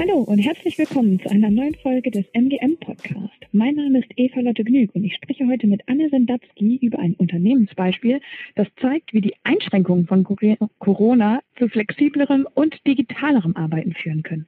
Hallo 0.00 0.20
und 0.20 0.38
herzlich 0.38 0.78
willkommen 0.78 1.20
zu 1.20 1.28
einer 1.28 1.50
neuen 1.50 1.74
Folge 1.74 2.10
des 2.10 2.24
MGM 2.32 2.78
Podcast. 2.78 3.34
Mein 3.52 3.74
Name 3.74 3.98
ist 3.98 4.08
Eva 4.16 4.40
Lotte 4.40 4.64
Gnüg 4.64 4.94
und 4.94 5.04
ich 5.04 5.14
spreche 5.14 5.46
heute 5.46 5.66
mit 5.66 5.82
Anne 5.88 6.08
Sendatzky 6.08 6.78
über 6.80 6.98
ein 6.98 7.12
Unternehmensbeispiel, 7.16 8.22
das 8.54 8.66
zeigt, 8.80 9.12
wie 9.12 9.20
die 9.20 9.34
Einschränkungen 9.44 10.06
von 10.06 10.24
Corona 10.78 11.42
zu 11.58 11.68
flexiblerem 11.68 12.48
und 12.54 12.74
digitalerem 12.86 13.54
Arbeiten 13.56 13.92
führen 13.92 14.22
können. 14.22 14.46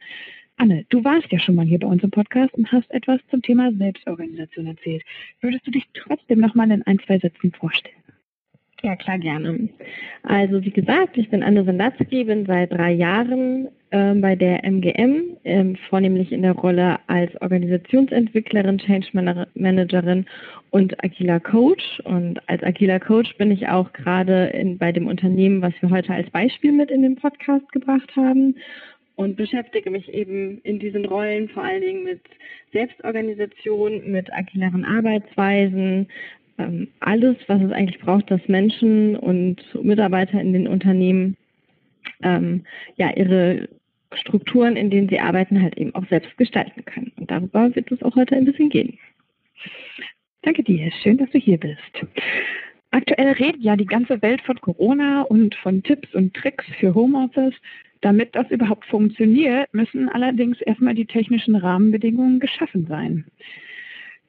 Anne, 0.56 0.86
du 0.88 1.04
warst 1.04 1.30
ja 1.30 1.38
schon 1.38 1.56
mal 1.56 1.66
hier 1.66 1.80
bei 1.80 1.86
uns 1.86 2.02
im 2.02 2.10
Podcast 2.10 2.54
und 2.54 2.72
hast 2.72 2.90
etwas 2.90 3.20
zum 3.28 3.42
Thema 3.42 3.72
Selbstorganisation 3.72 4.68
erzählt. 4.68 5.02
Würdest 5.42 5.66
du 5.66 5.70
dich 5.70 5.84
trotzdem 5.92 6.40
noch 6.40 6.54
mal 6.54 6.70
in 6.70 6.82
ein, 6.84 6.98
zwei 7.00 7.18
Sätzen 7.18 7.52
vorstellen? 7.52 7.96
Ja, 8.82 8.96
klar, 8.96 9.18
gerne. 9.18 9.68
Also 10.22 10.64
wie 10.64 10.70
gesagt, 10.70 11.18
ich 11.18 11.28
bin 11.28 11.42
Anne 11.42 11.64
Sendatzky, 11.64 12.24
bin 12.24 12.46
seit 12.46 12.72
drei 12.72 12.92
Jahren 12.92 13.68
bei 13.92 14.34
der 14.36 14.64
MGM, 14.64 15.36
äh, 15.44 15.74
vornehmlich 15.90 16.32
in 16.32 16.42
der 16.42 16.52
Rolle 16.52 16.98
als 17.08 17.30
Organisationsentwicklerin, 17.42 18.78
Change 18.78 19.08
Managerin 19.54 20.24
und 20.70 21.04
agiler 21.04 21.40
Coach. 21.40 22.00
Und 22.04 22.40
als 22.48 22.62
agiler 22.62 23.00
Coach 23.00 23.36
bin 23.36 23.50
ich 23.50 23.68
auch 23.68 23.92
gerade 23.92 24.50
bei 24.78 24.92
dem 24.92 25.06
Unternehmen, 25.06 25.60
was 25.60 25.74
wir 25.80 25.90
heute 25.90 26.14
als 26.14 26.30
Beispiel 26.30 26.72
mit 26.72 26.90
in 26.90 27.02
den 27.02 27.16
Podcast 27.16 27.70
gebracht 27.72 28.10
haben 28.16 28.54
und 29.16 29.36
beschäftige 29.36 29.90
mich 29.90 30.08
eben 30.12 30.60
in 30.62 30.78
diesen 30.78 31.04
Rollen 31.04 31.48
vor 31.50 31.62
allen 31.62 31.82
Dingen 31.82 32.04
mit 32.04 32.20
Selbstorganisation, 32.72 34.10
mit 34.10 34.32
agileren 34.32 34.84
Arbeitsweisen, 34.84 36.08
ähm, 36.58 36.88
alles, 37.00 37.36
was 37.46 37.60
es 37.62 37.72
eigentlich 37.72 38.00
braucht, 38.00 38.30
dass 38.30 38.40
Menschen 38.48 39.16
und 39.16 39.62
Mitarbeiter 39.82 40.40
in 40.40 40.52
den 40.52 40.66
Unternehmen 40.66 41.36
ähm, 42.22 42.64
ja 42.96 43.10
ihre 43.14 43.68
Strukturen, 44.16 44.76
in 44.76 44.90
denen 44.90 45.08
sie 45.08 45.20
arbeiten, 45.20 45.62
halt 45.62 45.76
eben 45.76 45.94
auch 45.94 46.06
selbst 46.08 46.36
gestalten 46.36 46.84
können. 46.84 47.12
Und 47.16 47.30
darüber 47.30 47.74
wird 47.74 47.90
es 47.90 48.02
auch 48.02 48.16
heute 48.16 48.36
ein 48.36 48.44
bisschen 48.44 48.68
gehen. 48.68 48.98
Danke 50.42 50.62
dir, 50.62 50.90
schön, 51.02 51.18
dass 51.18 51.30
du 51.30 51.38
hier 51.38 51.58
bist. 51.58 52.06
Aktuell 52.90 53.32
redet 53.32 53.62
ja 53.62 53.76
die 53.76 53.86
ganze 53.86 54.20
Welt 54.20 54.42
von 54.42 54.60
Corona 54.60 55.22
und 55.22 55.54
von 55.54 55.82
Tipps 55.82 56.14
und 56.14 56.34
Tricks 56.34 56.64
für 56.78 56.94
Homeoffice. 56.94 57.54
Damit 58.02 58.34
das 58.34 58.50
überhaupt 58.50 58.84
funktioniert, 58.86 59.72
müssen 59.72 60.08
allerdings 60.08 60.60
erstmal 60.60 60.94
die 60.94 61.06
technischen 61.06 61.54
Rahmenbedingungen 61.54 62.40
geschaffen 62.40 62.86
sein. 62.88 63.24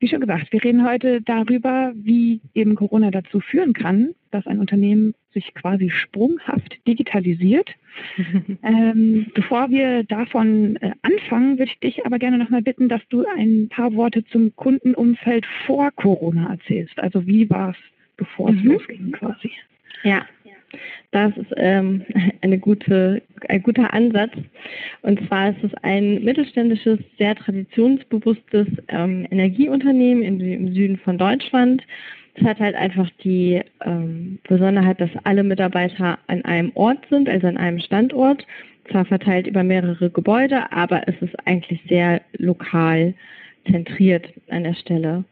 Wie 0.03 0.09
schon 0.09 0.19
gesagt, 0.19 0.51
wir 0.51 0.61
reden 0.61 0.85
heute 0.85 1.21
darüber, 1.21 1.93
wie 1.95 2.41
eben 2.53 2.75
Corona 2.75 3.09
dazu 3.09 3.39
führen 3.39 3.71
kann, 3.71 4.13
dass 4.31 4.45
ein 4.45 4.59
Unternehmen 4.59 5.15
sich 5.33 5.53
quasi 5.53 5.89
sprunghaft 5.91 6.77
digitalisiert. 6.85 7.69
ähm, 8.63 9.27
bevor 9.33 9.69
wir 9.69 10.03
davon 10.03 10.75
äh, 10.81 10.91
anfangen, 11.03 11.57
würde 11.57 11.71
ich 11.71 11.79
dich 11.79 12.05
aber 12.05 12.19
gerne 12.19 12.37
nochmal 12.37 12.61
bitten, 12.61 12.89
dass 12.89 12.99
du 13.07 13.23
ein 13.37 13.69
paar 13.69 13.93
Worte 13.93 14.25
zum 14.25 14.53
Kundenumfeld 14.57 15.45
vor 15.65 15.89
Corona 15.91 16.49
erzählst. 16.51 16.99
Also 16.99 17.25
wie 17.25 17.49
war 17.49 17.69
es, 17.69 17.77
bevor 18.17 18.49
es 18.49 18.57
mhm. 18.57 18.73
losging 18.73 19.11
quasi? 19.13 19.51
Ja, 20.03 20.25
das 21.11 21.35
ist 21.37 21.53
ähm, 21.57 22.03
eine 22.41 22.57
gute, 22.57 23.21
ein 23.47 23.63
guter 23.63 23.93
Ansatz. 23.93 24.31
Und 25.01 25.25
zwar 25.27 25.49
ist 25.49 25.63
es 25.63 25.73
ein 25.83 26.23
mittelständisches, 26.23 26.99
sehr 27.17 27.35
traditionsbewusstes 27.35 28.67
ähm, 28.89 29.27
Energieunternehmen 29.31 30.23
im, 30.23 30.39
im, 30.39 30.73
Süden 30.73 30.97
von 30.97 31.17
Deutschland. 31.17 31.83
Es 32.35 32.43
hat 32.43 32.59
halt 32.59 32.75
einfach 32.75 33.09
die 33.23 33.61
ähm, 33.85 34.39
Besonderheit, 34.47 34.99
dass 34.99 35.11
alle 35.23 35.43
Mitarbeiter 35.43 36.17
an 36.27 36.43
einem 36.45 36.71
Ort 36.73 37.05
sind, 37.09 37.29
also 37.29 37.47
an 37.47 37.57
einem 37.57 37.79
Standort, 37.79 38.45
zwar 38.91 39.05
verteilt 39.05 39.47
über 39.47 39.63
mehrere 39.63 40.09
Gebäude, 40.09 40.71
aber 40.71 41.07
es 41.07 41.15
ist 41.21 41.35
eigentlich 41.47 41.79
sehr 41.87 42.21
lokal 42.37 43.13
zentriert 43.69 44.27
an 44.49 44.63
der 44.63 44.73
Stelle. 44.73 45.23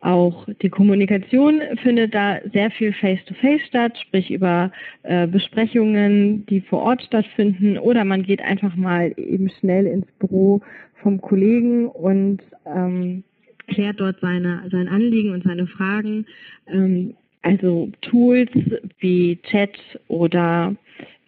Auch 0.00 0.46
die 0.62 0.68
Kommunikation 0.68 1.60
findet 1.82 2.14
da 2.14 2.38
sehr 2.52 2.70
viel 2.70 2.92
face-to-face 2.92 3.60
-face 3.60 3.66
statt, 3.66 3.98
sprich 3.98 4.30
über 4.30 4.70
äh, 5.02 5.26
Besprechungen, 5.26 6.46
die 6.46 6.60
vor 6.60 6.82
Ort 6.82 7.02
stattfinden, 7.02 7.78
oder 7.78 8.04
man 8.04 8.22
geht 8.22 8.42
einfach 8.42 8.76
mal 8.76 9.12
eben 9.16 9.50
schnell 9.60 9.86
ins 9.86 10.06
Büro 10.18 10.60
vom 11.02 11.20
Kollegen 11.20 11.88
und 11.88 12.40
ähm, 12.66 13.24
klärt 13.68 14.00
dort 14.00 14.20
seine, 14.20 14.62
sein 14.70 14.88
Anliegen 14.88 15.32
und 15.32 15.44
seine 15.44 15.66
Fragen. 15.66 16.26
Ähm, 16.66 17.14
also 17.42 17.90
Tools 18.00 18.50
wie 18.98 19.38
Chat 19.42 19.76
oder 20.08 20.74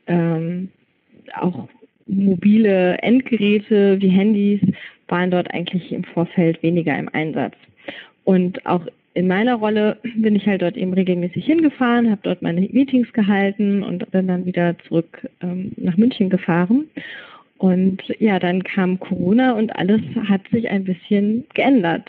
ähm, 0.06 0.70
auch 1.34 1.68
mobile 2.06 2.96
Endgeräte 2.98 4.00
wie 4.00 4.08
Handys 4.08 4.60
waren 5.08 5.30
dort 5.30 5.52
eigentlich 5.52 5.92
im 5.92 6.04
Vorfeld 6.04 6.62
weniger 6.62 6.98
im 6.98 7.08
Einsatz. 7.12 7.54
Und 8.26 8.66
auch 8.66 8.84
in 9.14 9.28
meiner 9.28 9.54
Rolle 9.54 9.98
bin 10.16 10.34
ich 10.34 10.46
halt 10.46 10.60
dort 10.60 10.76
eben 10.76 10.92
regelmäßig 10.92 11.46
hingefahren, 11.46 12.10
habe 12.10 12.20
dort 12.24 12.42
meine 12.42 12.60
Meetings 12.60 13.10
gehalten 13.12 13.84
und 13.84 14.10
bin 14.10 14.26
dann 14.26 14.44
wieder 14.44 14.76
zurück 14.80 15.26
ähm, 15.40 15.70
nach 15.76 15.96
München 15.96 16.28
gefahren. 16.28 16.90
Und 17.58 18.02
ja, 18.18 18.40
dann 18.40 18.64
kam 18.64 18.98
Corona 18.98 19.52
und 19.52 19.74
alles 19.76 20.02
hat 20.28 20.42
sich 20.50 20.68
ein 20.68 20.84
bisschen 20.84 21.46
geändert. 21.54 22.04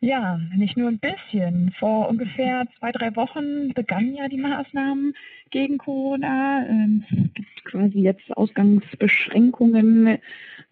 Ja, 0.00 0.38
nicht 0.56 0.76
nur 0.76 0.88
ein 0.88 1.00
bisschen. 1.00 1.72
Vor 1.78 2.08
ungefähr 2.08 2.66
zwei, 2.78 2.92
drei 2.92 3.16
Wochen 3.16 3.72
begannen 3.74 4.14
ja 4.14 4.28
die 4.28 4.38
Maßnahmen 4.38 5.14
gegen 5.50 5.78
Corona. 5.78 6.64
Ähm, 6.68 7.04
es 7.10 7.34
gibt 7.34 7.64
quasi 7.64 7.98
jetzt 8.00 8.36
Ausgangsbeschränkungen. 8.36 10.18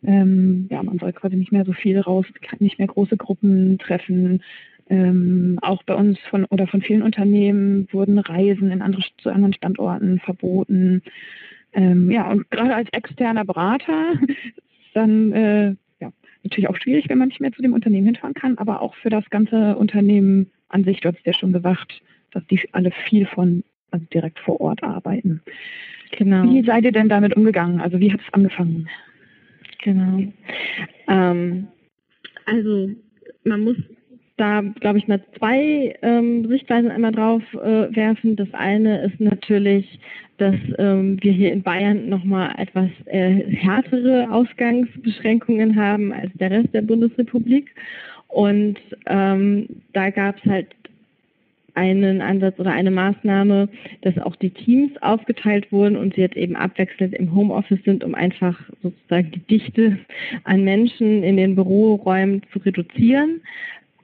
Ähm, 0.04 0.68
ja, 0.70 0.80
man 0.82 1.00
soll 1.00 1.12
quasi 1.12 1.34
nicht 1.34 1.50
mehr 1.50 1.64
so 1.64 1.72
viel 1.72 1.98
raus, 1.98 2.26
nicht 2.60 2.78
mehr 2.78 2.86
große 2.86 3.16
Gruppen 3.16 3.78
treffen. 3.78 4.44
Ähm, 4.88 5.58
auch 5.60 5.82
bei 5.82 5.94
uns 5.94 6.20
von 6.30 6.44
oder 6.44 6.68
von 6.68 6.80
vielen 6.80 7.02
Unternehmen 7.02 7.88
wurden 7.90 8.20
Reisen 8.20 8.70
in 8.70 8.80
andere, 8.80 9.02
zu 9.18 9.30
anderen 9.30 9.54
Standorten 9.54 10.20
verboten. 10.20 11.02
Ähm, 11.72 12.12
ja, 12.12 12.30
und 12.30 12.48
gerade 12.52 12.76
als 12.76 12.88
externer 12.92 13.44
Berater 13.44 14.12
dann 14.94 15.32
äh, 15.32 15.74
natürlich 16.42 16.68
auch 16.68 16.76
schwierig, 16.76 17.08
wenn 17.08 17.18
man 17.18 17.28
nicht 17.28 17.40
mehr 17.40 17.52
zu 17.52 17.62
dem 17.62 17.72
Unternehmen 17.72 18.06
hinfahren 18.06 18.34
kann, 18.34 18.58
aber 18.58 18.82
auch 18.82 18.94
für 18.96 19.10
das 19.10 19.28
ganze 19.30 19.76
Unternehmen 19.76 20.50
an 20.68 20.84
sich, 20.84 21.00
du 21.00 21.08
hast 21.08 21.24
ja 21.24 21.32
schon 21.32 21.52
gesagt, 21.52 22.02
dass 22.32 22.46
die 22.46 22.60
alle 22.72 22.90
viel 23.08 23.26
von, 23.26 23.64
also 23.90 24.04
direkt 24.12 24.38
vor 24.40 24.60
Ort 24.60 24.82
arbeiten. 24.82 25.42
Genau. 26.12 26.44
Wie 26.44 26.62
seid 26.62 26.84
ihr 26.84 26.92
denn 26.92 27.08
damit 27.08 27.36
umgegangen? 27.36 27.80
Also 27.80 28.00
wie 28.00 28.12
hat 28.12 28.20
es 28.20 28.32
angefangen? 28.32 28.88
Genau. 29.82 30.22
Ähm, 31.08 31.68
also 32.44 32.90
man 33.44 33.60
muss 33.62 33.76
da, 34.36 34.62
glaube 34.80 34.98
ich, 34.98 35.08
mal 35.08 35.20
zwei 35.38 35.96
ähm, 36.02 36.46
Sichtweisen 36.48 36.90
einmal 36.90 37.12
drauf 37.12 37.42
äh, 37.54 37.94
werfen. 37.94 38.36
Das 38.36 38.52
eine 38.52 39.02
ist 39.06 39.18
natürlich, 39.18 39.98
dass 40.38 40.56
ähm, 40.78 41.16
wir 41.22 41.32
hier 41.32 41.52
in 41.52 41.62
Bayern 41.62 42.08
nochmal 42.08 42.54
etwas 42.58 42.90
äh, 43.06 43.44
härtere 43.54 44.30
Ausgangsbeschränkungen 44.30 45.76
haben 45.76 46.12
als 46.12 46.30
der 46.34 46.50
Rest 46.50 46.74
der 46.74 46.82
Bundesrepublik. 46.82 47.74
Und 48.28 48.78
ähm, 49.06 49.68
da 49.94 50.10
gab 50.10 50.36
es 50.38 50.50
halt 50.50 50.66
einen 51.76 52.22
Ansatz 52.22 52.58
oder 52.58 52.72
eine 52.72 52.90
Maßnahme, 52.90 53.68
dass 54.02 54.18
auch 54.18 54.34
die 54.36 54.50
Teams 54.50 54.90
aufgeteilt 55.02 55.70
wurden 55.70 55.96
und 55.96 56.14
sie 56.14 56.22
jetzt 56.22 56.36
eben 56.36 56.56
abwechselnd 56.56 57.14
im 57.14 57.34
Homeoffice 57.34 57.82
sind, 57.84 58.02
um 58.02 58.14
einfach 58.14 58.58
sozusagen 58.82 59.30
die 59.30 59.58
Dichte 59.58 59.98
an 60.44 60.64
Menschen 60.64 61.22
in 61.22 61.36
den 61.36 61.54
Büroräumen 61.54 62.42
zu 62.52 62.58
reduzieren. 62.60 63.42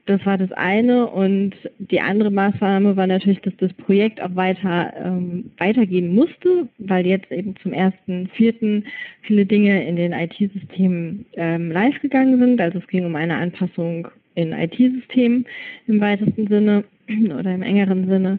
Das 0.07 0.25
war 0.27 0.37
das 0.37 0.51
eine. 0.53 1.07
Und 1.07 1.55
die 1.79 2.01
andere 2.01 2.31
Maßnahme 2.31 2.97
war 2.97 3.07
natürlich, 3.07 3.41
dass 3.43 3.57
das 3.59 3.73
Projekt 3.75 4.21
auch 4.21 4.35
weiter 4.35 4.93
ähm, 4.97 5.51
weitergehen 5.59 6.15
musste, 6.15 6.69
weil 6.79 7.07
jetzt 7.07 7.31
eben 7.31 7.55
zum 7.63 7.73
ersten 7.73 8.29
Vierten 8.35 8.85
viele 9.23 9.47
Dinge 9.47 9.87
in 9.87 9.97
den 9.97 10.13
IT-Systemen 10.13 11.25
ähm, 11.35 11.71
live 11.71 12.01
gegangen 12.01 12.39
sind. 12.41 12.61
Also 12.61 12.79
es 12.79 12.87
ging 12.89 13.05
um 13.05 13.15
eine 13.15 13.37
Anpassung 13.37 14.09
in 14.35 14.53
IT-Systemen 14.53 15.47
im 15.87 16.01
weitesten 16.01 16.49
Sinne 16.49 16.85
oder 17.39 17.55
im 17.55 17.63
engeren 17.63 18.09
Sinne. 18.09 18.39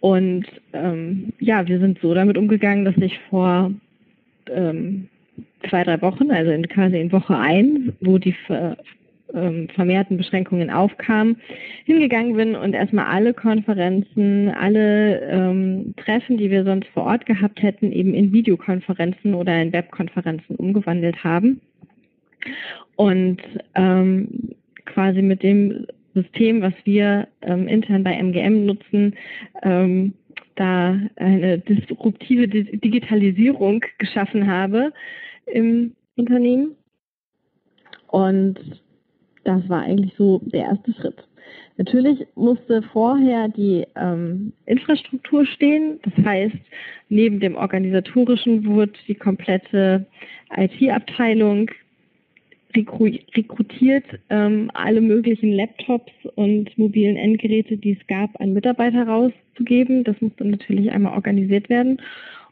Und 0.00 0.46
ähm, 0.72 1.32
ja, 1.38 1.66
wir 1.68 1.78
sind 1.78 2.00
so 2.00 2.14
damit 2.14 2.36
umgegangen, 2.36 2.84
dass 2.84 2.96
ich 2.96 3.18
vor 3.30 3.72
ähm, 4.50 5.08
zwei, 5.68 5.84
drei 5.84 6.00
Wochen, 6.02 6.30
also 6.30 6.50
in, 6.50 6.68
quasi 6.68 7.00
in 7.00 7.12
Woche 7.12 7.36
eins, 7.36 7.92
wo 8.00 8.18
die 8.18 8.34
ähm, 9.34 9.68
vermehrten 9.74 10.16
Beschränkungen 10.16 10.70
aufkamen, 10.70 11.36
hingegangen 11.84 12.36
bin 12.36 12.54
und 12.54 12.74
erstmal 12.74 13.06
alle 13.06 13.34
Konferenzen, 13.34 14.48
alle 14.48 15.20
ähm, 15.22 15.94
Treffen, 15.96 16.38
die 16.38 16.50
wir 16.50 16.64
sonst 16.64 16.88
vor 16.88 17.04
Ort 17.04 17.26
gehabt 17.26 17.62
hätten, 17.62 17.92
eben 17.92 18.14
in 18.14 18.32
Videokonferenzen 18.32 19.34
oder 19.34 19.60
in 19.60 19.72
Webkonferenzen 19.72 20.56
umgewandelt 20.56 21.22
haben. 21.24 21.60
Und 22.96 23.42
ähm, 23.74 24.54
quasi 24.84 25.20
mit 25.22 25.42
dem 25.42 25.86
System, 26.14 26.62
was 26.62 26.72
wir 26.84 27.28
ähm, 27.42 27.68
intern 27.68 28.02
bei 28.02 28.14
MGM 28.14 28.64
nutzen, 28.64 29.14
ähm, 29.62 30.14
da 30.54 30.98
eine 31.16 31.58
disruptive 31.58 32.48
Digitalisierung 32.48 33.84
geschaffen 33.98 34.46
habe 34.46 34.92
im 35.46 35.94
Unternehmen. 36.16 36.74
Und 38.06 38.58
das 39.46 39.68
war 39.68 39.82
eigentlich 39.82 40.12
so 40.18 40.40
der 40.44 40.62
erste 40.64 40.92
Schritt. 40.94 41.22
Natürlich 41.78 42.26
musste 42.34 42.82
vorher 42.82 43.48
die 43.48 43.86
ähm, 43.96 44.52
Infrastruktur 44.64 45.46
stehen. 45.46 46.00
Das 46.02 46.24
heißt, 46.24 46.56
neben 47.08 47.38
dem 47.38 47.54
organisatorischen 47.54 48.64
wurde 48.66 48.92
die 49.06 49.14
komplette 49.14 50.06
IT-Abteilung 50.56 51.70
rekrutiert, 52.74 54.04
ähm, 54.28 54.70
alle 54.74 55.00
möglichen 55.00 55.52
Laptops 55.52 56.12
und 56.34 56.76
mobilen 56.76 57.16
Endgeräte, 57.16 57.76
die 57.78 57.92
es 57.92 58.06
gab, 58.06 58.38
an 58.40 58.52
Mitarbeiter 58.52 59.06
rauszugeben. 59.06 60.04
Das 60.04 60.20
musste 60.20 60.44
natürlich 60.44 60.90
einmal 60.90 61.14
organisiert 61.14 61.70
werden. 61.70 62.02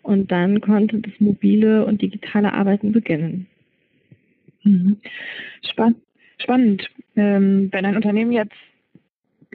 Und 0.02 0.31
dann 0.31 0.61
konnte 0.61 0.99
das 0.99 1.12
mobile 1.19 1.85
und 1.85 2.00
digitale 2.00 2.52
Arbeiten 2.52 2.93
beginnen. 2.93 3.47
Mhm. 4.62 4.99
Spann 5.70 5.97
spannend. 6.39 6.89
Ähm, 7.17 7.69
wenn 7.73 7.87
ein 7.87 7.97
Unternehmen 7.97 8.33
jetzt 8.33 8.55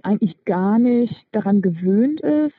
eigentlich 0.03 0.35
gar 0.45 0.79
nicht 0.79 1.13
daran 1.31 1.61
gewöhnt 1.61 2.21
ist, 2.21 2.53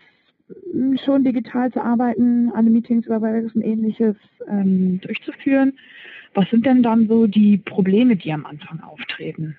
schon 1.05 1.25
digital 1.25 1.73
zu 1.73 1.81
arbeiten, 1.81 2.51
alle 2.53 2.71
Meetings 2.71 3.07
über 3.07 3.21
und 3.55 3.63
ähnliches 3.63 4.17
ähm, 4.49 5.01
durchzuführen, 5.01 5.79
was 6.35 6.49
sind 6.51 6.67
denn 6.67 6.83
dann 6.83 7.09
so 7.09 7.27
die 7.27 7.59
Probleme, 7.59 8.17
die 8.17 8.33
am 8.33 8.47
Anfang 8.47 8.81
auftreten? 8.81 9.57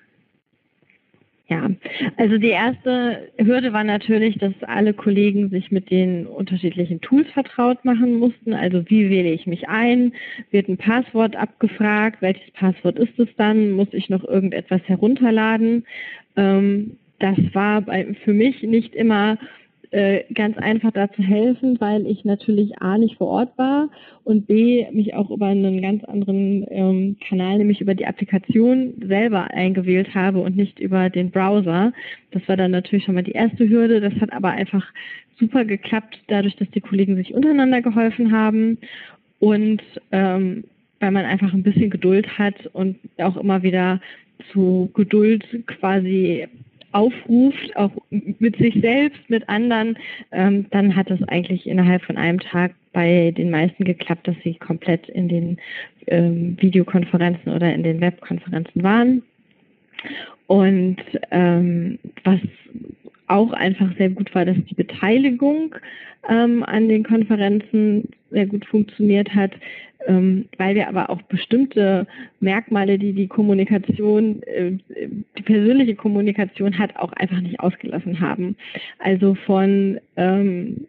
Ja, 1.52 1.70
also 2.16 2.38
die 2.38 2.48
erste 2.48 3.28
Hürde 3.36 3.74
war 3.74 3.84
natürlich, 3.84 4.38
dass 4.38 4.54
alle 4.62 4.94
Kollegen 4.94 5.50
sich 5.50 5.70
mit 5.70 5.90
den 5.90 6.26
unterschiedlichen 6.26 7.02
Tools 7.02 7.28
vertraut 7.30 7.84
machen 7.84 8.18
mussten. 8.18 8.54
Also 8.54 8.82
wie 8.88 9.10
wähle 9.10 9.30
ich 9.30 9.46
mich 9.46 9.68
ein? 9.68 10.14
Wird 10.50 10.68
ein 10.68 10.78
Passwort 10.78 11.36
abgefragt? 11.36 12.22
Welches 12.22 12.50
Passwort 12.52 12.98
ist 12.98 13.18
es 13.18 13.28
dann? 13.36 13.72
Muss 13.72 13.88
ich 13.92 14.08
noch 14.08 14.24
irgendetwas 14.24 14.80
herunterladen? 14.86 15.84
Ähm, 16.36 16.96
das 17.18 17.36
war 17.52 17.84
für 18.24 18.32
mich 18.32 18.62
nicht 18.62 18.94
immer 18.94 19.36
äh, 19.92 20.24
ganz 20.32 20.56
einfach 20.56 20.90
da 20.90 21.12
zu 21.12 21.22
helfen, 21.22 21.78
weil 21.78 22.06
ich 22.06 22.24
natürlich 22.24 22.80
A 22.80 22.96
nicht 22.96 23.18
vor 23.18 23.28
Ort 23.28 23.58
war 23.58 23.90
und 24.24 24.46
B 24.46 24.86
mich 24.90 25.14
auch 25.14 25.30
über 25.30 25.46
einen 25.46 25.82
ganz 25.82 26.02
anderen 26.04 26.66
ähm, 26.70 27.16
Kanal, 27.28 27.58
nämlich 27.58 27.80
über 27.82 27.94
die 27.94 28.06
Applikation 28.06 28.94
selber 29.06 29.50
eingewählt 29.50 30.14
habe 30.14 30.40
und 30.40 30.56
nicht 30.56 30.80
über 30.80 31.10
den 31.10 31.30
Browser. 31.30 31.92
Das 32.30 32.42
war 32.48 32.56
dann 32.56 32.70
natürlich 32.70 33.04
schon 33.04 33.14
mal 33.14 33.22
die 33.22 33.32
erste 33.32 33.68
Hürde. 33.68 34.00
Das 34.00 34.14
hat 34.14 34.32
aber 34.32 34.50
einfach 34.50 34.86
super 35.38 35.64
geklappt, 35.66 36.18
dadurch, 36.28 36.56
dass 36.56 36.70
die 36.70 36.80
Kollegen 36.80 37.16
sich 37.16 37.34
untereinander 37.34 37.82
geholfen 37.82 38.32
haben 38.32 38.78
und 39.40 39.82
ähm, 40.10 40.64
weil 41.00 41.10
man 41.10 41.26
einfach 41.26 41.52
ein 41.52 41.64
bisschen 41.64 41.90
Geduld 41.90 42.38
hat 42.38 42.54
und 42.72 42.96
auch 43.18 43.36
immer 43.36 43.62
wieder 43.62 44.00
zu 44.52 44.90
Geduld 44.94 45.44
quasi 45.66 46.46
aufruft, 46.92 47.76
auch 47.76 47.92
mit 48.10 48.56
sich 48.56 48.74
selbst, 48.80 49.20
mit 49.28 49.48
anderen, 49.48 49.98
ähm, 50.30 50.66
dann 50.70 50.94
hat 50.94 51.10
es 51.10 51.22
eigentlich 51.28 51.66
innerhalb 51.66 52.02
von 52.02 52.16
einem 52.16 52.40
Tag 52.40 52.74
bei 52.92 53.32
den 53.36 53.50
meisten 53.50 53.84
geklappt, 53.84 54.28
dass 54.28 54.36
sie 54.44 54.54
komplett 54.54 55.08
in 55.08 55.28
den 55.28 55.56
ähm, 56.06 56.56
Videokonferenzen 56.60 57.52
oder 57.52 57.72
in 57.72 57.82
den 57.82 58.00
Webkonferenzen 58.00 58.82
waren. 58.82 59.22
Und 60.46 60.98
ähm, 61.30 61.98
was 62.24 62.40
auch 63.32 63.52
einfach 63.52 63.88
sehr 63.96 64.10
gut 64.10 64.34
war, 64.34 64.44
dass 64.44 64.56
die 64.68 64.74
Beteiligung 64.74 65.74
ähm, 66.28 66.62
an 66.62 66.88
den 66.88 67.04
Konferenzen 67.04 68.08
sehr 68.30 68.46
gut 68.46 68.64
funktioniert 68.66 69.34
hat, 69.34 69.52
ähm, 70.06 70.46
weil 70.58 70.74
wir 70.74 70.88
aber 70.88 71.10
auch 71.10 71.22
bestimmte 71.22 72.06
Merkmale, 72.40 72.98
die 72.98 73.12
die 73.12 73.28
Kommunikation, 73.28 74.42
äh, 74.44 74.72
die 75.38 75.42
persönliche 75.42 75.94
Kommunikation 75.94 76.78
hat, 76.78 76.96
auch 76.96 77.12
einfach 77.12 77.40
nicht 77.40 77.60
ausgelassen 77.60 78.20
haben. 78.20 78.56
Also 78.98 79.34
von 79.34 80.00
ähm, 80.16 80.86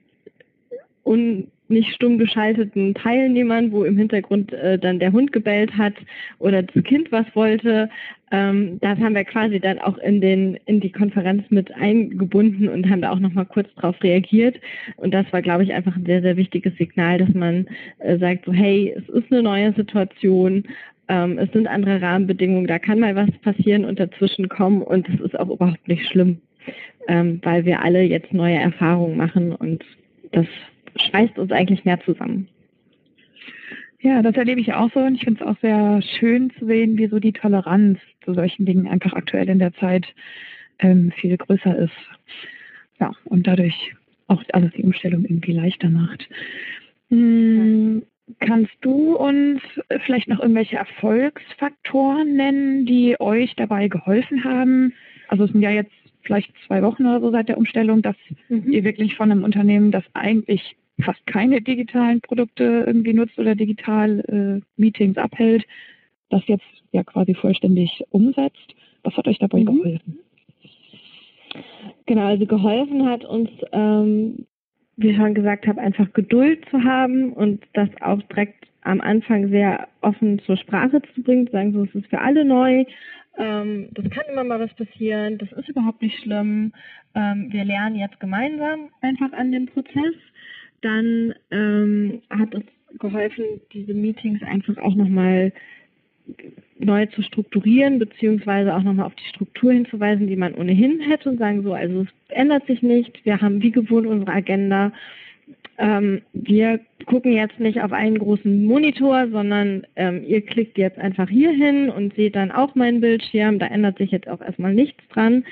nicht 1.74 1.94
stumm 1.94 2.18
geschalteten 2.18 2.94
Teilnehmern, 2.94 3.72
wo 3.72 3.84
im 3.84 3.98
Hintergrund 3.98 4.54
äh, 4.54 4.80
dann 4.80 5.00
der 5.00 5.12
Hund 5.12 5.32
gebellt 5.32 5.78
hat 5.78 5.94
oder 6.40 6.64
das 6.64 6.84
Kind 6.84 7.12
was 7.12 7.26
wollte. 7.34 7.90
Ähm, 8.32 8.80
das 8.82 8.98
haben 9.00 9.16
wir 9.16 9.26
quasi 9.26 9.60
dann 9.60 9.80
auch 9.80 9.98
in, 9.98 10.22
den, 10.22 10.58
in 10.66 10.80
die 10.80 10.92
Konferenz 10.92 11.44
mit 11.50 11.74
eingebunden 11.76 12.68
und 12.70 12.90
haben 12.90 13.02
da 13.02 13.12
auch 13.12 13.20
nochmal 13.20 13.46
kurz 13.46 13.68
drauf 13.76 13.96
reagiert. 14.02 14.60
Und 14.98 15.14
das 15.14 15.26
war, 15.32 15.42
glaube 15.42 15.64
ich, 15.64 15.74
einfach 15.74 15.96
ein 15.96 16.06
sehr, 16.06 16.22
sehr 16.22 16.38
wichtiges 16.38 16.76
Signal, 16.78 17.20
dass 17.20 17.34
man 17.34 17.68
äh, 18.00 18.18
sagt, 18.18 18.46
so 18.46 18.54
hey, 18.54 18.96
es 18.98 19.08
ist 19.10 19.32
eine 19.32 19.44
neue 19.44 19.74
Situation, 19.74 20.64
ähm, 21.10 21.38
es 21.38 21.52
sind 21.52 21.68
andere 21.68 22.02
Rahmenbedingungen, 22.02 22.68
da 22.68 22.80
kann 22.80 23.00
mal 23.00 23.16
was 23.16 23.32
passieren 23.42 23.86
und 23.86 24.00
dazwischen 24.00 24.50
kommen 24.50 24.82
und 24.82 25.08
es 25.10 25.20
ist 25.20 25.38
auch 25.38 25.50
überhaupt 25.50 25.88
nicht 25.88 26.08
schlimm, 26.10 26.38
ähm, 27.08 27.40
weil 27.44 27.66
wir 27.66 27.82
alle 27.82 28.02
jetzt 28.04 28.34
neue 28.34 28.56
Erfahrungen 28.56 29.18
machen 29.18 29.54
und 29.54 29.84
das 30.32 30.48
schweißt 30.96 31.38
uns 31.38 31.52
eigentlich 31.52 31.86
mehr 31.86 32.00
zusammen. 32.02 32.48
Ja, 34.04 34.22
das 34.22 34.36
erlebe 34.36 34.60
ich 34.60 34.74
auch 34.74 34.92
so 34.94 35.00
und 35.00 35.16
ich 35.16 35.24
finde 35.24 35.42
es 35.42 35.48
auch 35.48 35.58
sehr 35.62 36.02
schön 36.02 36.52
zu 36.60 36.66
sehen, 36.66 36.98
wie 36.98 37.08
so 37.08 37.20
die 37.20 37.32
Toleranz 37.32 38.00
zu 38.26 38.34
solchen 38.34 38.66
Dingen 38.66 38.88
einfach 38.88 39.14
aktuell 39.14 39.48
in 39.48 39.60
der 39.60 39.74
Zeit 39.76 40.06
ähm, 40.80 41.12
viel 41.12 41.38
größer 41.38 41.78
ist. 41.78 41.94
Ja, 43.00 43.12
und 43.24 43.48
dadurch 43.48 43.96
auch 44.28 44.44
alles 44.52 44.74
die 44.74 44.84
Umstellung 44.84 45.24
irgendwie 45.24 45.54
leichter 45.54 45.90
macht. 45.90 46.28
Hm, 47.10 48.04
kannst 48.40 48.74
du 48.82 49.16
uns 49.16 49.62
vielleicht 50.06 50.28
noch 50.28 50.40
irgendwelche 50.40 50.78
Erfolgsfaktoren 50.78 52.36
nennen, 52.36 52.86
die 52.86 53.20
euch 53.22 53.56
dabei 53.56 53.88
geholfen 53.88 54.44
haben? 54.44 54.94
Also 55.30 55.46
es 55.46 55.52
sind 55.52 55.62
ja 55.62 55.72
jetzt 55.72 55.92
vielleicht 56.24 56.52
zwei 56.68 56.82
Wochen 56.82 57.06
oder 57.06 57.22
so 57.22 57.32
seit 57.32 57.50
der 57.50 57.58
Umstellung, 57.58 58.02
dass 58.02 58.16
mhm. 58.50 58.72
ihr 58.72 58.84
wirklich 58.84 59.16
von 59.16 59.32
einem 59.32 59.44
Unternehmen, 59.44 59.92
das 59.92 60.04
eigentlich 60.14 60.76
fast 61.04 61.26
keine 61.28 61.62
digitalen 61.62 62.22
Produkte 62.22 62.84
irgendwie 62.88 63.14
nutzt 63.14 63.38
oder 63.38 63.56
digital 63.56 64.20
äh, 64.22 64.62
Meetings 64.82 65.18
abhält, 65.18 65.66
das 66.30 66.42
jetzt 66.48 66.66
ja 66.92 67.04
quasi 67.04 67.34
vollständig 67.34 68.04
umsetzt. 68.10 68.76
Was 69.04 69.16
hat 69.16 69.28
euch 69.28 69.40
dabei 69.40 69.60
mhm. 69.60 69.66
geholfen? 69.66 70.20
Genau, 72.06 72.26
also 72.26 72.46
geholfen 72.46 73.08
hat 73.08 73.24
uns, 73.24 73.50
ähm, 73.72 74.46
wie 74.98 75.10
ich 75.10 75.18
schon 75.18 75.34
gesagt 75.34 75.68
habe, 75.68 75.82
einfach 75.82 76.12
Geduld 76.14 76.66
zu 76.70 76.84
haben 76.84 77.34
und 77.34 77.64
das 77.74 77.90
auch 78.02 78.22
direkt 78.24 78.68
am 78.82 79.02
Anfang 79.02 79.50
sehr 79.50 79.88
offen 80.02 80.40
zur 80.40 80.58
Sprache 80.58 81.02
zu 81.14 81.24
bringen, 81.24 81.48
zu 81.48 81.54
sagen, 81.54 81.74
so 81.74 81.84
es 81.84 81.96
ist 81.96 82.08
für 82.08 82.20
alle 82.20 82.44
neu, 82.44 82.86
ähm, 83.38 83.90
das 83.94 84.10
kann 84.10 84.26
immer 84.32 84.44
mal 84.44 84.60
was 84.60 84.74
passieren, 84.76 85.38
das 85.38 85.52
ist 85.54 85.70
überhaupt 85.70 86.02
nicht 86.02 86.20
schlimm. 86.22 86.74
Ähm, 87.16 87.48
wir 87.52 87.66
lernen 87.66 87.96
jetzt 87.96 88.20
gemeinsam 88.20 88.90
einfach 89.02 89.32
an 89.34 89.52
dem 89.52 89.68
Prozess 89.68 90.16
dann 90.84 91.34
ähm, 91.52 92.22
hat 92.30 92.54
es 92.54 92.64
geholfen, 93.00 93.46
diese 93.72 93.94
Meetings 93.94 94.42
einfach 94.44 94.78
auch 94.78 94.96
nochmal 94.96 95.52
neu 96.80 97.06
zu 97.08 97.22
strukturieren, 97.22 98.00
beziehungsweise 98.00 98.74
auch 98.76 98.84
nochmal 98.84 99.06
auf 99.06 99.16
die 99.16 99.28
Struktur 99.30 99.74
hinzuweisen, 99.74 100.28
die 100.28 100.36
man 100.36 100.56
ohnehin 100.56 101.00
hätte 101.02 101.30
und 101.30 101.38
sagen 101.38 101.64
so, 101.64 101.74
also 101.74 102.02
es 102.02 102.08
ändert 102.30 102.66
sich 102.68 102.82
nicht, 102.82 103.26
wir 103.26 103.42
haben 103.42 103.62
wie 103.62 103.72
gewohnt 103.72 104.08
unsere 104.08 104.32
Agenda. 104.32 104.92
Ähm, 105.78 106.22
wir 106.34 106.80
gucken 107.08 107.34
jetzt 107.34 107.60
nicht 107.60 107.82
auf 107.82 107.92
einen 107.92 108.20
großen 108.20 108.66
Monitor, 108.66 109.28
sondern 109.30 109.86
ähm, 109.96 110.24
ihr 110.26 110.42
klickt 110.42 110.78
jetzt 110.78 111.00
einfach 111.00 111.28
hier 111.28 111.52
hin 111.52 111.90
und 111.90 112.16
seht 112.16 112.36
dann 112.36 112.52
auch 112.52 112.76
meinen 112.76 113.02
Bildschirm. 113.02 113.60
Da 113.60 113.66
ändert 113.68 113.98
sich 113.98 114.12
jetzt 114.12 114.30
auch 114.30 114.40
erstmal 114.40 114.74
nichts 114.74 115.04
dran. 115.10 115.44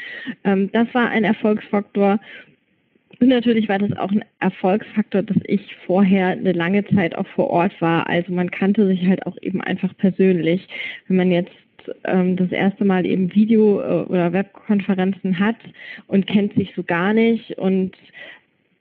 Ähm, 0.44 0.70
das 0.72 0.94
war 0.94 1.10
ein 1.10 1.24
Erfolgsfaktor. 1.24 2.20
Und 3.22 3.28
natürlich 3.28 3.70
war 3.70 3.78
das 3.78 3.96
auch 4.00 4.12
ein 4.12 4.26
Erfolgsfaktor, 4.40 5.22
dass 5.22 5.38
ich 5.44 5.76
vorher 5.86 6.30
eine 6.30 6.54
lange 6.54 6.84
Zeit 6.88 7.16
auch 7.16 7.28
vor 7.28 7.52
Ort 7.52 7.80
war. 7.80 8.10
Also 8.10 8.34
man 8.34 8.50
kannte 8.50 8.88
sich 8.88 9.06
halt 9.06 9.28
auch 9.28 9.38
eben 9.44 9.62
einfach 9.62 9.96
persönlich. 9.98 10.68
Wenn 11.08 11.18
man 11.18 11.32
jetzt 11.32 11.52
ähm, 12.06 12.36
das 12.36 12.52
erste 12.52 12.84
Mal 12.84 13.06
eben 13.06 13.34
Video- 13.36 13.80
äh, 13.80 14.06
oder 14.06 14.34
Webkonferenzen 14.34 15.38
hat 15.38 15.58
und 16.08 16.26
kennt 16.26 16.56
sich 16.56 16.74
so 16.76 16.82
gar 16.82 17.14
nicht 17.14 17.60
und 17.60 17.96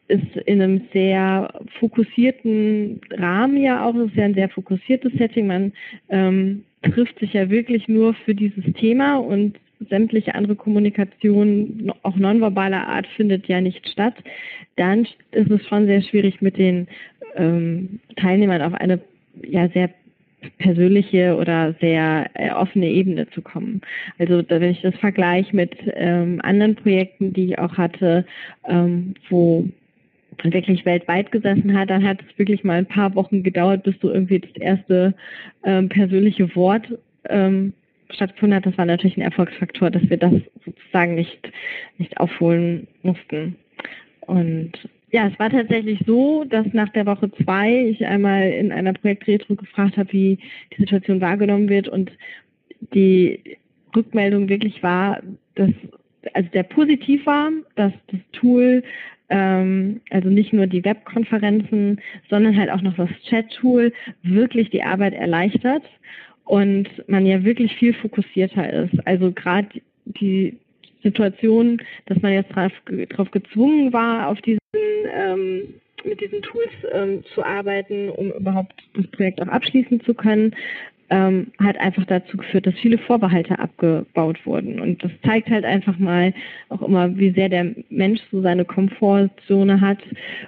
ist 0.09 0.37
in 0.47 0.63
einem 0.63 0.83
sehr 0.95 1.53
fokussierten 1.79 3.03
Rahmen 3.11 3.59
ja 3.59 3.85
auch, 3.85 3.95
es 3.95 4.09
ist 4.09 4.17
ja 4.17 4.25
ein 4.25 4.35
sehr 4.35 4.49
fokussiertes 4.49 5.13
Setting. 5.19 5.49
Man 5.49 5.73
ähm, 6.09 6.65
trifft 6.83 7.19
sich 7.19 7.35
ja 7.35 7.51
wirklich 7.51 7.89
nur 7.89 8.15
für 8.15 8.35
dieses 8.35 8.65
Thema 8.73 9.17
und 9.17 9.59
sämtliche 9.89 10.35
andere 10.35 10.57
Kommunikation, 10.57 11.93
auch 12.03 12.17
nonverbaler 12.17 12.87
Art, 12.89 13.07
findet 13.17 13.47
ja 13.47 13.61
nicht 13.61 13.89
statt, 13.89 14.15
dann 14.77 15.07
ist 15.33 15.51
es 15.51 15.67
schon 15.67 15.87
sehr 15.87 16.03
schwierig, 16.03 16.43
mit 16.43 16.59
den 16.59 16.87
ähm, 17.37 18.01
Teilnehmern 18.17 18.63
auf 18.63 18.75
eine 18.75 19.01
ja 19.43 19.69
sehr 19.69 19.91
persönliche 20.59 21.37
oder 21.37 21.75
sehr 21.81 22.31
äh, 22.35 22.51
offene 22.51 22.89
Ebene 22.89 23.29
zu 23.31 23.43
kommen. 23.43 23.81
Also 24.19 24.43
da, 24.43 24.61
wenn 24.61 24.71
ich 24.71 24.81
das 24.81 24.95
vergleiche 24.97 25.55
mit 25.55 25.77
ähm, 25.95 26.41
anderen 26.43 26.77
Projekten, 26.77 27.33
die 27.33 27.47
ich 27.47 27.59
auch 27.59 27.77
hatte, 27.77 28.25
ähm, 28.67 29.15
wo 29.29 29.69
wirklich 30.43 30.87
weltweit 30.87 31.33
gesessen 31.33 31.77
hat, 31.77 31.91
dann 31.91 32.07
hat 32.07 32.19
es 32.23 32.39
wirklich 32.39 32.65
mal 32.65 32.79
ein 32.79 32.87
paar 32.87 33.15
Wochen 33.15 33.43
gedauert, 33.43 33.83
bis 33.83 33.95
so 34.01 34.11
irgendwie 34.11 34.39
das 34.39 34.57
erste 34.57 35.15
ähm, 35.65 35.89
persönliche 35.89 36.55
Wort 36.57 36.87
ähm, 37.29 37.75
stattgefunden 38.15 38.57
hat. 38.57 38.67
Das 38.67 38.79
war 38.79 38.87
natürlich 38.87 39.17
ein 39.17 39.23
Erfolgsfaktor, 39.23 39.91
dass 39.91 40.09
wir 40.09 40.17
das 40.17 40.35
sozusagen 40.65 41.15
nicht, 41.15 41.51
nicht 41.99 42.19
aufholen 42.19 42.87
mussten. 43.03 43.57
Und 44.21 44.73
ja, 45.13 45.27
es 45.27 45.39
war 45.39 45.51
tatsächlich 45.51 46.01
so, 46.07 46.45
dass 46.45 46.67
nach 46.73 46.89
der 46.91 47.07
Woche 47.07 47.31
zwei 47.43 47.87
ich 47.87 48.07
einmal 48.07 48.49
in 48.51 48.71
einer 48.71 48.93
Projektretro 48.93 49.57
gefragt 49.57 49.97
habe, 49.97 50.13
wie 50.13 50.39
die 50.73 50.83
Situation 50.83 51.21
wahrgenommen 51.21 51.69
wird 51.69 51.89
und 51.89 52.13
die 52.95 53.41
Rückmeldung 53.95 54.49
wirklich 54.49 54.83
war, 54.83 55.21
dass 55.57 55.71
also 56.35 56.49
der 56.51 56.63
positiv 56.65 57.27
war, 57.27 57.51
dass 57.77 57.93
das 58.09 58.21
Tool 58.33 58.83
ähm, 59.31 60.01
also 60.11 60.29
nicht 60.29 60.53
nur 60.53 60.67
die 60.67 60.85
Webkonferenzen, 60.85 62.01
sondern 62.29 62.57
halt 62.57 62.71
auch 62.71 62.83
noch 62.83 62.97
das 62.97 63.11
Chat-Tool 63.29 63.93
wirklich 64.23 64.71
die 64.71 64.83
Arbeit 64.83 65.15
erleichtert 65.15 65.83
und 66.51 66.89
man 67.07 67.27
ja 67.27 67.45
wirklich 67.45 67.77
viel 67.77 67.95
fokussierter 67.95 68.73
ist. 68.73 69.07
Also 69.07 69.31
gerade 69.31 69.69
die 70.05 70.59
Situation, 71.05 71.81
dass 72.07 72.21
man 72.23 72.33
jetzt 72.33 72.51
darauf 72.51 73.31
gezwungen 73.31 73.93
war, 73.93 74.27
auf 74.27 74.41
diesen 74.41 74.59
ähm, 75.15 75.75
mit 76.05 76.21
diesen 76.21 76.43
Tools 76.43 76.71
ähm, 76.93 77.23
zu 77.35 77.45
arbeiten, 77.45 78.09
um 78.09 78.33
überhaupt 78.33 78.75
das 78.95 79.07
Projekt 79.09 79.41
auch 79.41 79.47
abschließen 79.47 80.01
zu 80.01 80.13
können, 80.13 80.57
ähm, 81.11 81.49
hat 81.59 81.79
einfach 81.79 82.05
dazu 82.07 82.37
geführt, 82.37 82.67
dass 82.67 82.75
viele 82.75 82.99
Vorbehalte 82.99 83.59
abgebaut 83.59 84.39
wurden. 84.47 84.81
Und 84.81 85.03
das 85.03 85.11
zeigt 85.25 85.51
halt 85.51 85.65
einfach 85.65 85.99
mal 85.99 86.33
auch 86.69 86.83
immer, 86.83 87.17
wie 87.19 87.31
sehr 87.31 87.49
der 87.49 87.75
Mensch 87.91 88.21
so 88.31 88.41
seine 88.41 88.65
Komfortzone 88.65 89.81
hat 89.81 89.99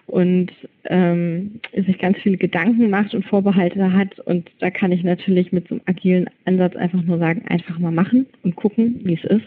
und 0.06 0.52
ähm, 0.84 1.60
sich 1.74 1.98
ganz 1.98 2.18
viele 2.18 2.36
Gedanken 2.36 2.90
macht 2.90 3.14
und 3.14 3.24
Vorbehalte 3.24 3.92
hat. 3.92 4.18
Und 4.20 4.50
da 4.60 4.70
kann 4.70 4.92
ich 4.92 5.02
natürlich 5.02 5.52
mit 5.52 5.68
so 5.68 5.74
einem 5.74 5.82
agilen 5.86 6.30
Ansatz 6.44 6.76
einfach 6.76 7.02
nur 7.02 7.18
sagen, 7.18 7.44
einfach 7.48 7.78
mal 7.78 7.92
machen 7.92 8.26
und 8.44 8.54
gucken, 8.54 9.00
wie 9.02 9.14
es 9.14 9.24
ist. 9.24 9.46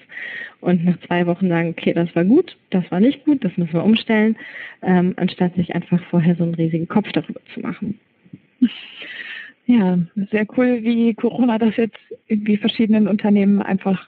Und 0.59 0.83
nach 0.83 0.99
zwei 1.07 1.25
Wochen 1.27 1.47
sagen, 1.47 1.69
okay, 1.69 1.93
das 1.93 2.13
war 2.15 2.25
gut, 2.25 2.57
das 2.71 2.89
war 2.91 2.99
nicht 2.99 3.23
gut, 3.23 3.43
das 3.43 3.55
müssen 3.55 3.73
wir 3.73 3.83
umstellen, 3.83 4.35
ähm, 4.81 5.13
anstatt 5.17 5.55
sich 5.55 5.73
einfach 5.75 6.01
vorher 6.09 6.35
so 6.35 6.43
einen 6.43 6.55
riesigen 6.55 6.87
Kopf 6.87 7.11
darüber 7.13 7.39
zu 7.53 7.61
machen. 7.61 7.99
Ja, 9.65 9.97
sehr 10.31 10.45
cool, 10.57 10.83
wie 10.83 11.13
Corona 11.15 11.57
das 11.57 11.75
jetzt 11.77 11.97
irgendwie 12.27 12.57
verschiedenen 12.57 13.07
Unternehmen 13.07 13.61
einfach 13.61 14.07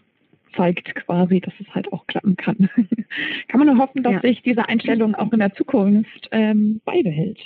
zeigt 0.55 0.93
quasi, 0.95 1.39
dass 1.39 1.53
es 1.59 1.73
halt 1.73 1.91
auch 1.93 2.05
klappen 2.07 2.35
kann. 2.35 2.69
kann 3.47 3.59
man 3.59 3.67
nur 3.67 3.77
hoffen, 3.77 4.03
dass 4.03 4.13
ja. 4.13 4.21
sich 4.21 4.41
diese 4.41 4.67
Einstellung 4.67 5.15
auch 5.15 5.31
in 5.31 5.39
der 5.39 5.53
Zukunft 5.53 6.27
ähm, 6.31 6.81
beibehält. 6.83 7.39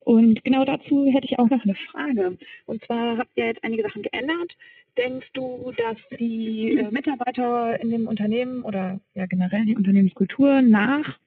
Und 0.00 0.44
genau 0.44 0.64
dazu 0.64 1.06
hätte 1.12 1.26
ich 1.26 1.38
auch 1.38 1.50
noch 1.50 1.64
eine 1.64 1.74
Frage. 1.90 2.38
Und 2.66 2.84
zwar 2.84 3.18
habt 3.18 3.30
ihr 3.34 3.46
jetzt 3.46 3.64
einige 3.64 3.82
Sachen 3.82 4.02
geändert. 4.02 4.56
Denkst 4.96 5.26
du, 5.32 5.72
dass 5.76 5.96
die 6.18 6.78
äh, 6.78 6.90
Mitarbeiter 6.90 7.80
in 7.80 7.90
dem 7.90 8.06
Unternehmen 8.06 8.62
oder 8.62 9.00
ja 9.14 9.26
generell 9.26 9.64
die 9.64 9.76
Unternehmenskultur 9.76 10.62
nach 10.62 11.18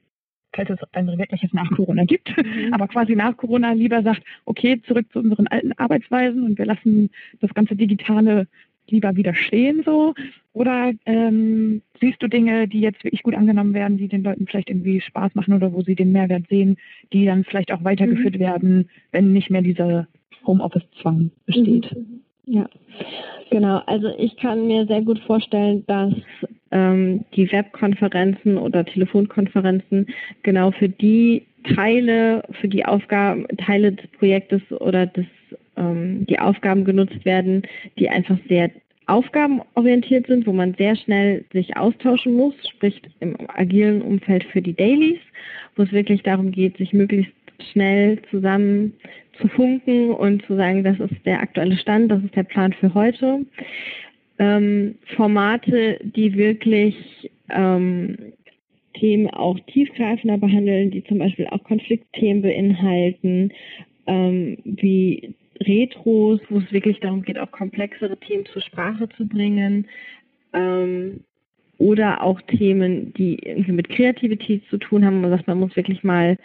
falls 0.53 0.69
es 0.69 0.79
ein 0.93 1.07
wirkliches 1.17 1.53
nach 1.53 1.69
Corona 1.71 2.05
gibt, 2.05 2.35
mhm. 2.37 2.73
aber 2.73 2.87
quasi 2.87 3.15
nach 3.15 3.35
Corona 3.37 3.73
lieber 3.73 4.01
sagt, 4.03 4.23
okay, 4.45 4.81
zurück 4.85 5.05
zu 5.11 5.19
unseren 5.19 5.47
alten 5.47 5.73
Arbeitsweisen 5.73 6.43
und 6.43 6.57
wir 6.57 6.65
lassen 6.65 7.09
das 7.39 7.53
ganze 7.53 7.75
Digitale 7.75 8.47
lieber 8.91 9.15
wieder 9.15 9.35
stehen 9.35 9.83
so? 9.85 10.13
Oder 10.53 10.93
ähm, 11.05 11.81
siehst 11.99 12.21
du 12.21 12.27
Dinge, 12.27 12.67
die 12.67 12.81
jetzt 12.81 13.03
wirklich 13.03 13.23
gut 13.23 13.35
angenommen 13.35 13.73
werden, 13.73 13.97
die 13.97 14.07
den 14.07 14.23
Leuten 14.23 14.47
vielleicht 14.47 14.69
irgendwie 14.69 14.99
Spaß 14.99 15.35
machen 15.35 15.53
oder 15.53 15.71
wo 15.73 15.81
sie 15.81 15.95
den 15.95 16.11
Mehrwert 16.11 16.47
sehen, 16.49 16.77
die 17.13 17.25
dann 17.25 17.43
vielleicht 17.43 17.71
auch 17.71 17.83
weitergeführt 17.83 18.35
mhm. 18.35 18.39
werden, 18.39 18.89
wenn 19.11 19.31
nicht 19.31 19.49
mehr 19.49 19.61
dieser 19.61 20.07
Homeoffice-Zwang 20.45 21.31
besteht? 21.45 21.95
Mhm. 21.95 22.21
Ja, 22.45 22.67
genau. 23.51 23.77
Also 23.85 24.09
ich 24.17 24.35
kann 24.37 24.65
mir 24.67 24.87
sehr 24.87 25.03
gut 25.03 25.19
vorstellen, 25.19 25.83
dass 25.85 26.13
ähm, 26.71 27.25
die 27.35 27.51
Webkonferenzen 27.51 28.57
oder 28.57 28.85
Telefonkonferenzen 28.85 30.07
genau 30.43 30.71
für 30.71 30.89
die 30.89 31.43
Teile, 31.75 32.43
für 32.61 32.67
die 32.67 32.85
Aufgaben, 32.85 33.45
Teile 33.57 33.91
des 33.91 34.07
Projektes 34.11 34.61
oder 34.71 35.05
des, 35.07 35.25
ähm, 35.77 36.25
die 36.27 36.39
Aufgaben 36.39 36.85
genutzt 36.85 37.25
werden, 37.25 37.63
die 37.97 38.09
einfach 38.09 38.37
sehr 38.47 38.69
aufgabenorientiert 39.07 40.27
sind, 40.27 40.45
wo 40.45 40.53
man 40.53 40.75
sehr 40.75 40.95
schnell 40.95 41.43
sich 41.51 41.75
austauschen 41.75 42.33
muss, 42.33 42.53
sprich 42.69 43.01
im 43.19 43.35
agilen 43.47 44.01
Umfeld 44.01 44.43
für 44.45 44.61
die 44.61 44.75
Dailies, 44.75 45.19
wo 45.75 45.83
es 45.83 45.91
wirklich 45.91 46.21
darum 46.21 46.51
geht, 46.51 46.77
sich 46.77 46.93
möglichst 46.93 47.33
schnell 47.71 48.21
zusammen 48.29 48.93
zu 49.39 49.47
funken 49.47 50.11
und 50.11 50.45
zu 50.45 50.55
sagen, 50.55 50.83
das 50.83 50.99
ist 50.99 51.25
der 51.25 51.41
aktuelle 51.41 51.77
Stand, 51.77 52.11
das 52.11 52.23
ist 52.23 52.35
der 52.35 52.43
Plan 52.43 52.71
für 52.73 52.93
heute 52.93 53.45
ähm, 54.39 54.95
Formate, 55.15 55.99
die 56.01 56.35
wirklich 56.35 56.95
ähm, 57.49 58.17
Themen 58.93 59.29
auch 59.29 59.59
tiefgreifender 59.67 60.37
behandeln, 60.37 60.91
die 60.91 61.03
zum 61.03 61.19
Beispiel 61.19 61.47
auch 61.47 61.63
Konfliktthemen 61.63 62.41
beinhalten, 62.41 63.51
ähm, 64.07 64.57
wie 64.63 65.35
Retros, 65.61 66.39
wo 66.49 66.59
es 66.59 66.71
wirklich 66.71 66.99
darum 67.01 67.21
geht, 67.21 67.37
auch 67.37 67.51
komplexere 67.51 68.17
Themen 68.17 68.45
zur 68.45 68.61
Sprache 68.61 69.09
zu 69.17 69.27
bringen. 69.27 69.87
Ähm, 70.53 71.21
oder 71.77 72.21
auch 72.21 72.41
Themen, 72.41 73.13
die 73.13 73.39
irgendwie 73.39 73.71
mit 73.71 73.89
Kreativität 73.89 74.63
zu 74.69 74.77
tun 74.77 75.05
haben. 75.05 75.21
Man 75.21 75.31
sagt, 75.31 75.47
man 75.47 75.59
muss 75.59 75.75
wirklich 75.77 76.03
mal 76.03 76.37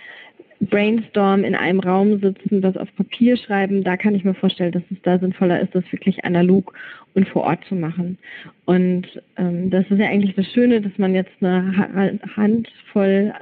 brainstorm 0.65 1.45
in 1.45 1.55
einem 1.55 1.81
Raum 1.81 2.21
sitzen, 2.21 2.61
das 2.61 2.77
auf 2.77 2.89
Papier 2.97 3.37
schreiben, 3.37 3.85
da 3.85 3.97
kann 3.97 4.15
ich 4.15 4.25
mir 4.25 4.35
vorstellen, 4.35 4.73
dass 4.73 4.83
es 4.91 5.01
da 5.03 5.19
sinnvoller 5.19 5.61
ist, 5.61 5.75
das 5.75 5.85
wirklich 5.93 6.25
analog 6.25 6.75
und 7.15 7.29
vor 7.29 7.45
Ort 7.45 7.65
zu 7.69 7.75
machen. 7.75 8.19
Und 8.65 9.07
ähm, 9.37 9.71
das 9.71 9.85
ist 9.91 9.99
ja 9.99 10.07
eigentlich 10.07 10.35
das 10.35 10.47
Schöne, 10.53 10.81
dass 10.81 10.97
man 10.99 11.15
jetzt 11.15 11.33
eine 11.41 12.19
Handvoll 12.37 13.33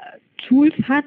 Tools 0.48 0.74
hat, 0.88 1.04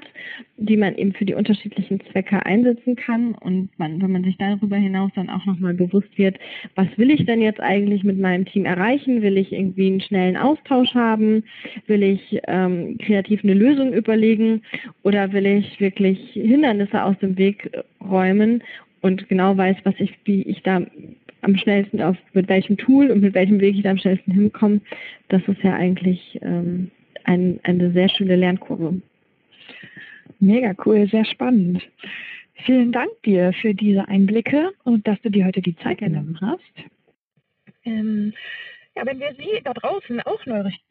die 0.58 0.78
man 0.78 0.96
eben 0.96 1.14
für 1.14 1.26
die 1.26 1.34
unterschiedlichen 1.34 2.00
Zwecke 2.12 2.46
einsetzen 2.46 2.96
kann 2.96 3.36
und 3.36 3.70
man, 3.78 4.02
wenn 4.02 4.12
man 4.12 4.24
sich 4.24 4.38
darüber 4.38 4.78
hinaus 4.78 5.12
dann 5.16 5.30
auch 5.30 5.46
nochmal 5.46 5.74
bewusst 5.74 6.18
wird, 6.18 6.38
was 6.76 6.88
will 6.98 7.12
ich 7.12 7.26
denn 7.26 7.42
jetzt 7.42 7.60
eigentlich 7.60 8.04
mit 8.04 8.20
meinem 8.20 8.46
Team 8.46 8.66
erreichen? 8.66 9.22
Will 9.22 9.38
ich 9.38 9.52
irgendwie 9.52 9.88
einen 9.88 10.02
schnellen 10.02 10.38
Austausch 10.38 10.94
haben? 10.94 11.44
Will 11.88 12.04
ich 12.04 12.40
ähm, 12.48 12.98
kreativ 12.98 13.44
eine 13.44 13.54
Lösung 13.54 13.94
überlegen 13.94 14.62
oder 15.04 15.32
will 15.34 15.46
ich 15.46 15.80
wirklich 15.80 16.20
Hindernisse 16.34 17.04
aus 17.04 17.18
dem 17.20 17.38
Weg 17.38 17.70
räumen 18.02 18.64
und 19.02 19.28
genau 19.30 19.56
weiß, 19.56 19.78
was 19.84 19.96
ich, 20.00 20.14
wie 20.24 20.42
ich 20.44 20.64
da 20.64 20.82
am 21.42 21.58
schnellsten 21.58 22.02
auf, 22.02 22.18
mit 22.34 22.50
welchem 22.50 22.78
Tool 22.78 23.12
und 23.12 23.22
mit 23.22 23.36
welchem 23.36 23.60
Weg 23.62 23.76
ich 23.76 23.84
da 23.84 23.92
am 23.92 23.98
schnellsten 23.98 24.32
hinkomme, 24.32 24.82
das 25.30 25.42
ist 25.48 25.62
ja 25.62 25.76
eigentlich 25.76 26.40
ähm, 26.42 26.90
ein, 27.24 27.60
eine 27.64 27.92
sehr 27.92 28.10
schöne 28.10 28.36
Lernkurve. 28.36 29.02
Mega 30.40 30.74
cool, 30.86 31.08
sehr 31.10 31.26
spannend. 31.26 31.82
Vielen 32.66 32.92
Dank 32.92 33.10
dir 33.24 33.54
für 33.62 33.74
diese 33.74 34.08
Einblicke 34.08 34.72
und 34.84 35.08
dass 35.08 35.22
du 35.22 35.30
dir 35.30 35.46
heute 35.46 35.62
die 35.62 35.76
Zeit 35.78 35.98
genommen 36.00 36.38
hast. 36.42 36.62
Ähm, 37.84 38.34
ja, 38.98 39.06
wenn 39.06 39.20
wir 39.20 39.36
Sie 39.38 39.60
da 39.62 39.74
draußen 39.74 40.22
auch 40.22 40.40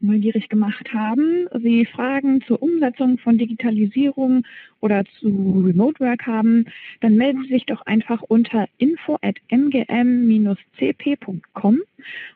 neugierig 0.01 0.51
gemacht 0.51 0.93
haben, 0.93 1.49
Sie 1.63 1.87
Fragen 1.87 2.43
zur 2.43 2.61
Umsetzung 2.63 3.17
von 3.17 3.39
Digitalisierung 3.39 4.43
oder 4.81 5.07
zu 5.19 5.65
Remote 5.67 5.99
Work 6.01 6.27
haben, 6.27 6.67
dann 7.01 7.17
melden 7.17 7.45
Sie 7.45 7.55
sich 7.55 7.65
doch 7.65 7.81
einfach 7.87 8.21
unter 8.21 8.67
info 8.77 9.17
at 9.23 9.37
mgm-cp.com 9.49 10.61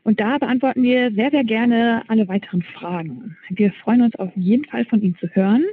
und 0.04 0.20
da 0.20 0.38
beantworten 0.38 0.82
wir 0.82 1.12
sehr, 1.12 1.30
sehr 1.30 1.44
gerne 1.44 2.02
alle 2.08 2.26
weiteren 2.28 2.62
Fragen. 2.62 3.36
Wir 3.50 3.70
freuen 3.72 4.00
uns 4.00 4.16
auf 4.16 4.34
jeden 4.36 4.64
Fall 4.64 4.86
von 4.86 5.02
Ihnen 5.02 5.18
zu 5.18 5.28
hören. 5.34 5.66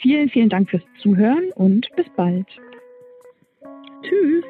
Vielen, 0.00 0.30
vielen 0.30 0.48
Dank 0.48 0.70
fürs 0.70 0.82
Zuhören 1.02 1.52
und 1.54 1.88
bis 1.94 2.06
bald. 2.16 2.46
Tschüss. 4.02 4.44